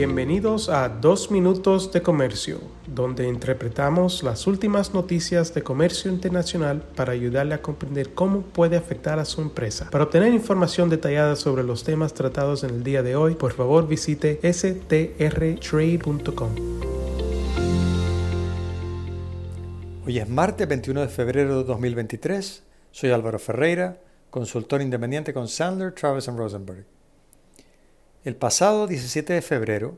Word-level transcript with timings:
Bienvenidos 0.00 0.70
a 0.70 0.88
Dos 0.88 1.30
Minutos 1.30 1.92
de 1.92 2.00
Comercio, 2.00 2.58
donde 2.86 3.28
interpretamos 3.28 4.22
las 4.22 4.46
últimas 4.46 4.94
noticias 4.94 5.52
de 5.52 5.62
comercio 5.62 6.10
internacional 6.10 6.80
para 6.96 7.12
ayudarle 7.12 7.52
a 7.52 7.60
comprender 7.60 8.14
cómo 8.14 8.40
puede 8.40 8.78
afectar 8.78 9.18
a 9.18 9.26
su 9.26 9.42
empresa. 9.42 9.90
Para 9.90 10.04
obtener 10.04 10.32
información 10.32 10.88
detallada 10.88 11.36
sobre 11.36 11.64
los 11.64 11.84
temas 11.84 12.14
tratados 12.14 12.64
en 12.64 12.70
el 12.70 12.82
día 12.82 13.02
de 13.02 13.14
hoy, 13.14 13.34
por 13.34 13.52
favor 13.52 13.86
visite 13.86 14.40
strtrade.com. 14.42 15.10
Hoy 20.06 20.18
es 20.18 20.28
martes 20.30 20.66
21 20.66 21.02
de 21.02 21.08
febrero 21.08 21.58
de 21.58 21.64
2023. 21.64 22.62
Soy 22.90 23.10
Álvaro 23.10 23.38
Ferreira, 23.38 23.98
consultor 24.30 24.80
independiente 24.80 25.34
con 25.34 25.46
Sandler, 25.46 25.92
Travis 25.92 26.26
Rosenberg. 26.26 26.86
El 28.22 28.36
pasado 28.36 28.86
17 28.86 29.32
de 29.32 29.40
febrero, 29.40 29.96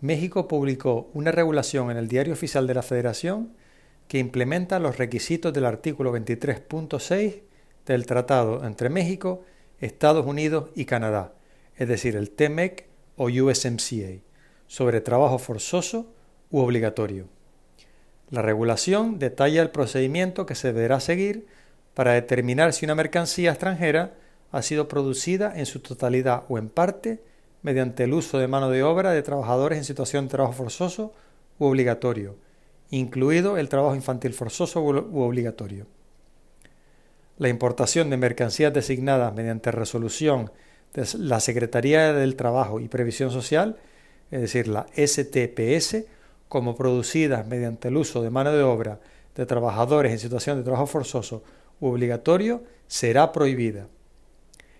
México 0.00 0.48
publicó 0.48 1.08
una 1.14 1.30
regulación 1.30 1.92
en 1.92 1.98
el 1.98 2.08
Diario 2.08 2.32
Oficial 2.32 2.66
de 2.66 2.74
la 2.74 2.82
Federación 2.82 3.52
que 4.08 4.18
implementa 4.18 4.80
los 4.80 4.98
requisitos 4.98 5.52
del 5.52 5.66
artículo 5.66 6.12
23.6 6.12 7.42
del 7.86 8.06
Tratado 8.06 8.64
entre 8.64 8.88
México, 8.88 9.44
Estados 9.78 10.26
Unidos 10.26 10.70
y 10.74 10.84
Canadá, 10.84 11.34
es 11.76 11.86
decir, 11.86 12.16
el 12.16 12.32
TMEC 12.32 12.86
o 13.14 13.26
USMCA, 13.26 14.18
sobre 14.66 15.00
trabajo 15.00 15.38
forzoso 15.38 16.12
u 16.50 16.58
obligatorio. 16.58 17.28
La 18.30 18.42
regulación 18.42 19.20
detalla 19.20 19.62
el 19.62 19.70
procedimiento 19.70 20.44
que 20.44 20.56
se 20.56 20.72
deberá 20.72 20.98
seguir 20.98 21.46
para 21.94 22.14
determinar 22.14 22.72
si 22.72 22.84
una 22.84 22.96
mercancía 22.96 23.52
extranjera 23.52 24.14
ha 24.50 24.62
sido 24.62 24.88
producida 24.88 25.56
en 25.56 25.66
su 25.66 25.78
totalidad 25.78 26.42
o 26.48 26.58
en 26.58 26.68
parte 26.68 27.29
mediante 27.62 28.04
el 28.04 28.14
uso 28.14 28.38
de 28.38 28.48
mano 28.48 28.70
de 28.70 28.82
obra 28.82 29.12
de 29.12 29.22
trabajadores 29.22 29.78
en 29.78 29.84
situación 29.84 30.24
de 30.24 30.30
trabajo 30.30 30.54
forzoso 30.54 31.12
u 31.58 31.66
obligatorio, 31.66 32.36
incluido 32.90 33.58
el 33.58 33.68
trabajo 33.68 33.94
infantil 33.94 34.32
forzoso 34.32 34.82
u 34.82 35.20
obligatorio. 35.20 35.86
La 37.38 37.48
importación 37.48 38.10
de 38.10 38.16
mercancías 38.16 38.72
designadas 38.72 39.34
mediante 39.34 39.70
resolución 39.70 40.50
de 40.94 41.06
la 41.18 41.40
Secretaría 41.40 42.12
del 42.12 42.36
Trabajo 42.36 42.80
y 42.80 42.88
Previsión 42.88 43.30
Social, 43.30 43.76
es 44.30 44.40
decir, 44.40 44.68
la 44.68 44.86
STPS, 44.94 46.04
como 46.48 46.74
producidas 46.74 47.46
mediante 47.46 47.88
el 47.88 47.96
uso 47.96 48.22
de 48.22 48.30
mano 48.30 48.52
de 48.52 48.62
obra 48.62 49.00
de 49.36 49.46
trabajadores 49.46 50.12
en 50.12 50.18
situación 50.18 50.58
de 50.58 50.64
trabajo 50.64 50.86
forzoso 50.86 51.44
u 51.80 51.86
obligatorio, 51.86 52.64
será 52.88 53.30
prohibida. 53.30 53.86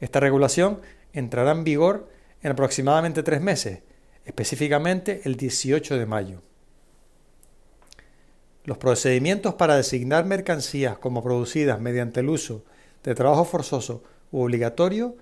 Esta 0.00 0.18
regulación 0.18 0.80
entrará 1.12 1.52
en 1.52 1.62
vigor 1.62 2.08
en 2.42 2.52
aproximadamente 2.52 3.22
tres 3.22 3.40
meses, 3.40 3.80
específicamente 4.24 5.22
el 5.24 5.36
18 5.36 5.96
de 5.96 6.06
mayo. 6.06 6.42
Los 8.64 8.78
procedimientos 8.78 9.54
para 9.54 9.76
designar 9.76 10.24
mercancías 10.24 10.98
como 10.98 11.22
producidas 11.22 11.80
mediante 11.80 12.20
el 12.20 12.28
uso 12.28 12.64
de 13.02 13.14
trabajo 13.14 13.44
forzoso 13.44 14.04
u 14.30 14.42
obligatorio 14.42 15.16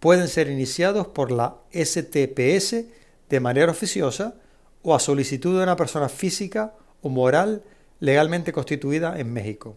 pueden 0.00 0.26
ser 0.26 0.50
iniciados 0.50 1.06
por 1.06 1.30
la 1.30 1.58
STPS 1.72 2.84
de 3.28 3.40
manera 3.40 3.70
oficiosa 3.70 4.34
o 4.82 4.94
a 4.96 5.00
solicitud 5.00 5.56
de 5.56 5.62
una 5.62 5.76
persona 5.76 6.08
física 6.08 6.74
o 7.02 7.08
moral 7.08 7.62
legalmente 8.00 8.52
constituida 8.52 9.18
en 9.20 9.32
México. 9.32 9.76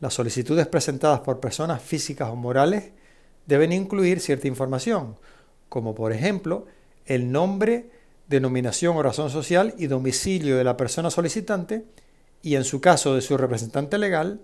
Las 0.00 0.14
solicitudes 0.14 0.66
presentadas 0.66 1.20
por 1.20 1.38
personas 1.38 1.80
físicas 1.80 2.28
o 2.30 2.36
morales 2.36 2.90
deben 3.46 3.72
incluir 3.72 4.18
cierta 4.20 4.48
información, 4.48 5.16
como 5.68 5.94
por 5.94 6.12
ejemplo 6.12 6.66
el 7.06 7.30
nombre, 7.30 7.90
denominación 8.28 8.96
o 8.96 9.02
razón 9.02 9.30
social 9.30 9.74
y 9.78 9.86
domicilio 9.86 10.56
de 10.56 10.64
la 10.64 10.76
persona 10.76 11.10
solicitante 11.10 11.84
y 12.42 12.56
en 12.56 12.64
su 12.64 12.80
caso 12.80 13.14
de 13.14 13.20
su 13.20 13.36
representante 13.36 13.98
legal, 13.98 14.40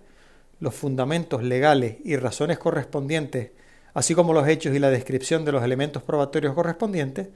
los 0.61 0.75
fundamentos 0.75 1.43
legales 1.43 1.97
y 2.05 2.17
razones 2.17 2.59
correspondientes, 2.59 3.51
así 3.95 4.15
como 4.15 4.33
los 4.33 4.47
hechos 4.47 4.75
y 4.75 4.79
la 4.79 4.91
descripción 4.91 5.45
de 5.45 5.53
los 5.53 5.65
elementos 5.65 6.03
probatorios 6.03 6.55
correspondientes, 6.55 7.29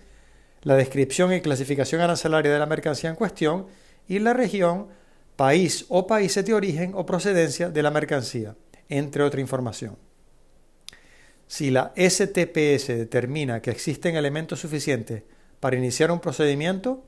la 0.62 0.76
descripción 0.76 1.32
y 1.32 1.40
clasificación 1.40 2.00
arancelaria 2.00 2.52
de 2.52 2.58
la 2.58 2.66
mercancía 2.66 3.10
en 3.10 3.16
cuestión 3.16 3.66
y 4.08 4.20
la 4.20 4.32
región, 4.32 4.86
país 5.34 5.84
o 5.88 6.06
países 6.06 6.44
de 6.44 6.54
origen 6.54 6.92
o 6.94 7.04
procedencia 7.04 7.68
de 7.68 7.82
la 7.82 7.90
mercancía, 7.90 8.56
entre 8.88 9.22
otra 9.22 9.40
información. 9.40 10.05
Si 11.46 11.70
la 11.70 11.92
STPS 11.96 12.88
determina 12.88 13.62
que 13.62 13.70
existen 13.70 14.16
elementos 14.16 14.60
suficientes 14.60 15.22
para 15.60 15.76
iniciar 15.76 16.10
un 16.10 16.20
procedimiento, 16.20 17.04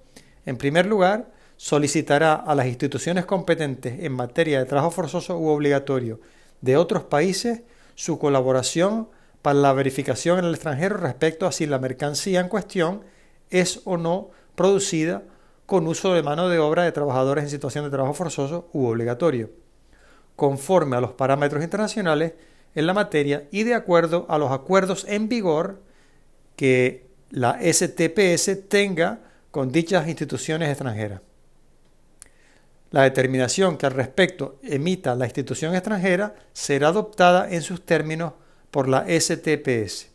en 0.46 0.56
primer 0.56 0.86
lugar, 0.86 1.30
solicitará 1.56 2.34
a 2.34 2.54
las 2.54 2.66
instituciones 2.66 3.26
competentes 3.26 4.00
en 4.00 4.12
materia 4.12 4.60
de 4.60 4.64
trabajo 4.64 4.92
forzoso 4.92 5.36
u 5.38 5.48
obligatorio 5.48 6.20
de 6.60 6.76
otros 6.76 7.04
países 7.04 7.62
su 7.94 8.18
colaboración 8.18 9.08
para 9.42 9.58
la 9.58 9.72
verificación 9.72 10.38
en 10.38 10.44
el 10.44 10.54
extranjero 10.54 10.96
respecto 10.96 11.46
a 11.46 11.52
si 11.52 11.66
la 11.66 11.78
mercancía 11.78 12.40
en 12.40 12.48
cuestión 12.48 13.02
es 13.50 13.80
o 13.84 13.96
no 13.96 14.30
producida 14.54 15.22
con 15.66 15.86
uso 15.86 16.14
de 16.14 16.22
mano 16.22 16.48
de 16.48 16.58
obra 16.58 16.84
de 16.84 16.92
trabajadores 16.92 17.44
en 17.44 17.50
situación 17.50 17.84
de 17.84 17.90
trabajo 17.90 18.14
forzoso 18.14 18.68
u 18.72 18.86
obligatorio, 18.86 19.50
conforme 20.36 20.96
a 20.96 21.00
los 21.00 21.12
parámetros 21.12 21.62
internacionales 21.62 22.34
en 22.74 22.86
la 22.86 22.94
materia 22.94 23.48
y 23.50 23.64
de 23.64 23.74
acuerdo 23.74 24.26
a 24.28 24.38
los 24.38 24.50
acuerdos 24.52 25.04
en 25.08 25.28
vigor 25.28 25.82
que 26.56 27.06
la 27.30 27.58
STPS 27.60 28.68
tenga 28.68 29.20
con 29.50 29.72
dichas 29.72 30.08
instituciones 30.08 30.68
extranjeras. 30.68 31.20
La 32.90 33.02
determinación 33.02 33.76
que 33.76 33.86
al 33.86 33.92
respecto 33.92 34.58
emita 34.62 35.14
la 35.14 35.26
institución 35.26 35.74
extranjera 35.74 36.34
será 36.52 36.88
adoptada 36.88 37.50
en 37.50 37.62
sus 37.62 37.84
términos 37.84 38.32
por 38.70 38.88
la 38.88 39.04
STPS. 39.08 40.08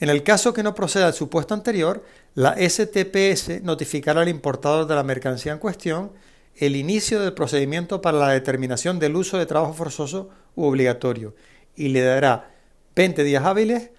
En 0.00 0.08
el 0.08 0.22
caso 0.22 0.54
que 0.54 0.62
no 0.62 0.74
proceda 0.74 1.08
el 1.08 1.12
supuesto 1.14 1.54
anterior, 1.54 2.04
la 2.34 2.56
STPS 2.56 3.62
notificará 3.62 4.20
al 4.20 4.28
importador 4.28 4.86
de 4.86 4.94
la 4.94 5.02
mercancía 5.02 5.52
en 5.52 5.58
cuestión 5.58 6.12
el 6.58 6.74
inicio 6.74 7.20
del 7.20 7.34
procedimiento 7.34 8.02
para 8.02 8.18
la 8.18 8.30
determinación 8.30 8.98
del 8.98 9.14
uso 9.14 9.38
de 9.38 9.46
trabajo 9.46 9.74
forzoso 9.74 10.30
u 10.56 10.64
obligatorio 10.64 11.34
y 11.76 11.88
le 11.88 12.02
dará 12.02 12.50
20 12.96 13.22
días 13.22 13.44
hábiles 13.44 13.90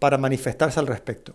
para 0.00 0.18
manifestarse 0.18 0.80
al 0.80 0.88
respecto. 0.88 1.34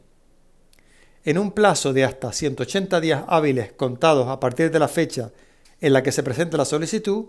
En 1.24 1.38
un 1.38 1.52
plazo 1.52 1.94
de 1.94 2.04
hasta 2.04 2.34
180 2.34 3.00
días 3.00 3.24
hábiles 3.28 3.72
contados 3.72 4.28
a 4.28 4.42
partir 4.42 4.72
de 4.72 4.80
la 4.80 4.90
fecha 4.90 5.32
en 5.80 5.94
la 5.94 6.04
que 6.04 6.12
se 6.12 6.22
presente 6.22 6.58
la 6.58 6.66
solicitud, 6.66 7.28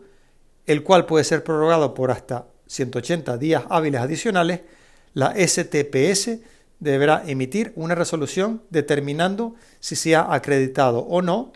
el 0.67 0.83
cual 0.83 1.07
puede 1.07 1.23
ser 1.23 1.45
prorrogado 1.45 1.95
por 1.95 2.11
hasta 2.11 2.49
180 2.67 3.39
días 3.39 3.65
hábiles 3.69 4.01
adicionales, 4.01 4.63
la 5.13 5.33
STPS 5.37 6.41
deberá 6.81 7.23
emitir 7.25 7.73
una 7.77 7.95
resolución 7.95 8.63
determinando 8.71 9.55
si 9.79 9.95
se 9.95 10.17
ha 10.17 10.35
acreditado 10.35 11.01
o 11.01 11.23
no 11.23 11.53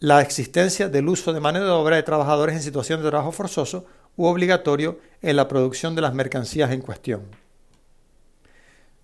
la 0.00 0.22
existencia 0.22 0.88
del 0.88 1.08
uso 1.08 1.34
de 1.34 1.40
mano 1.40 1.62
de 1.62 1.70
obra 1.70 1.96
de 1.96 2.02
trabajadores 2.02 2.56
en 2.56 2.62
situación 2.62 3.02
de 3.02 3.10
trabajo 3.10 3.32
forzoso 3.32 3.84
u 4.16 4.24
obligatorio 4.24 4.98
en 5.20 5.36
la 5.36 5.46
producción 5.46 5.94
de 5.94 6.00
las 6.00 6.14
mercancías 6.14 6.70
en 6.70 6.80
cuestión. 6.80 7.22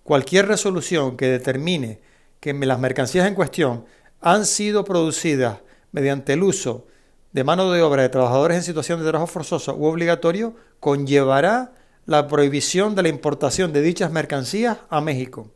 Cualquier 0.03 0.47
resolución 0.47 1.15
que 1.15 1.27
determine 1.27 1.99
que 2.39 2.53
las 2.53 2.79
mercancías 2.79 3.27
en 3.27 3.35
cuestión 3.35 3.85
han 4.21 4.45
sido 4.47 4.83
producidas 4.83 5.59
mediante 5.91 6.33
el 6.33 6.41
uso 6.41 6.87
de 7.31 7.43
mano 7.43 7.71
de 7.71 7.83
obra 7.83 8.01
de 8.01 8.09
trabajadores 8.09 8.57
en 8.57 8.63
situación 8.63 8.99
de 8.99 9.07
trabajo 9.07 9.27
forzoso 9.27 9.75
u 9.75 9.85
obligatorio 9.85 10.55
conllevará 10.79 11.73
la 12.07 12.27
prohibición 12.27 12.95
de 12.95 13.03
la 13.03 13.09
importación 13.09 13.71
de 13.71 13.81
dichas 13.81 14.11
mercancías 14.11 14.79
a 14.89 14.99
México. 15.01 15.51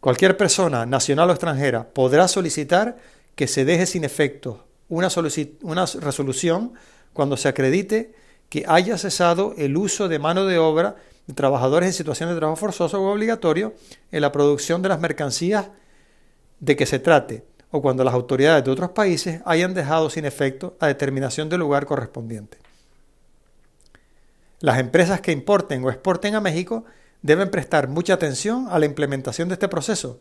Cualquier 0.00 0.36
persona, 0.36 0.84
nacional 0.84 1.30
o 1.30 1.32
extranjera, 1.32 1.88
podrá 1.88 2.28
solicitar 2.28 2.98
que 3.36 3.46
se 3.46 3.64
deje 3.64 3.86
sin 3.86 4.02
efecto 4.02 4.66
una, 4.88 5.08
resolución 5.08 6.72
cuando 7.12 7.36
se 7.36 7.48
acredite 7.48 8.14
que 8.48 8.64
haya 8.66 8.98
cesado 8.98 9.54
el 9.56 9.76
uso 9.76 10.08
de 10.08 10.18
mano 10.18 10.46
de 10.46 10.58
obra 10.58 10.96
de 11.26 11.34
trabajadores 11.34 11.88
en 11.88 11.92
situación 11.92 12.30
de 12.30 12.36
trabajo 12.36 12.56
forzoso 12.56 13.00
o 13.00 13.12
obligatorio 13.12 13.74
en 14.12 14.20
la 14.20 14.32
producción 14.32 14.82
de 14.82 14.88
las 14.88 15.00
mercancías 15.00 15.68
de 16.60 16.76
que 16.76 16.86
se 16.86 16.98
trate, 16.98 17.44
o 17.70 17.82
cuando 17.82 18.04
las 18.04 18.14
autoridades 18.14 18.64
de 18.64 18.70
otros 18.70 18.90
países 18.90 19.42
hayan 19.44 19.74
dejado 19.74 20.08
sin 20.08 20.24
efecto 20.24 20.76
la 20.80 20.86
determinación 20.86 21.48
del 21.48 21.60
lugar 21.60 21.84
correspondiente. 21.84 22.58
Las 24.60 24.78
empresas 24.78 25.20
que 25.20 25.32
importen 25.32 25.84
o 25.84 25.90
exporten 25.90 26.36
a 26.36 26.40
México 26.40 26.84
deben 27.22 27.50
prestar 27.50 27.88
mucha 27.88 28.14
atención 28.14 28.68
a 28.70 28.78
la 28.78 28.86
implementación 28.86 29.48
de 29.48 29.54
este 29.54 29.68
proceso, 29.68 30.20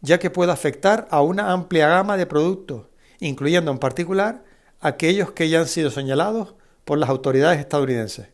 ya 0.00 0.18
que 0.18 0.30
puede 0.30 0.52
afectar 0.52 1.08
a 1.10 1.22
una 1.22 1.52
amplia 1.52 1.88
gama 1.88 2.16
de 2.16 2.26
productos, 2.26 2.86
incluyendo 3.20 3.70
en 3.70 3.78
particular 3.78 4.44
aquellos 4.80 5.32
que 5.32 5.48
ya 5.48 5.60
han 5.60 5.66
sido 5.66 5.90
señalados 5.90 6.54
por 6.84 6.98
las 6.98 7.10
autoridades 7.10 7.58
estadounidenses. 7.58 8.28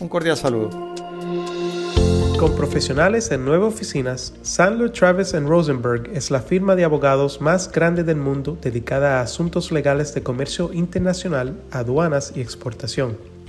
Un 0.00 0.08
cordial 0.08 0.36
saludo. 0.36 0.70
Con 2.38 2.56
profesionales 2.56 3.30
en 3.32 3.44
nueve 3.44 3.66
oficinas, 3.66 4.32
Sandler 4.40 4.90
Travis 4.90 5.34
Rosenberg 5.34 6.10
es 6.14 6.30
la 6.30 6.40
firma 6.40 6.74
de 6.74 6.84
abogados 6.84 7.42
más 7.42 7.70
grande 7.70 8.02
del 8.02 8.16
mundo 8.16 8.56
dedicada 8.62 9.18
a 9.18 9.22
asuntos 9.22 9.70
legales 9.70 10.14
de 10.14 10.22
comercio 10.22 10.72
internacional, 10.72 11.60
aduanas 11.70 12.32
y 12.34 12.40
exportación. 12.40 13.18